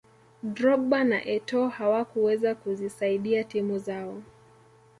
[0.55, 4.23] drogba na etoo hawakuweza kuzisaidia timu zao